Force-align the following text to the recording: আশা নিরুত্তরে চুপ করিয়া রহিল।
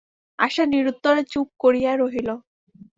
আশা 0.39 0.63
নিরুত্তরে 0.65 1.21
চুপ 1.31 1.47
করিয়া 1.63 1.91
রহিল। 1.95 2.29